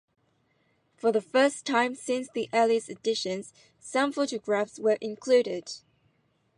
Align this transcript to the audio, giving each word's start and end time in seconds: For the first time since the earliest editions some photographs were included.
For 0.97 1.11
the 1.11 1.21
first 1.21 1.63
time 1.63 1.93
since 1.93 2.27
the 2.27 2.49
earliest 2.53 2.89
editions 2.89 3.53
some 3.79 4.11
photographs 4.11 4.79
were 4.79 4.97
included. 4.99 5.73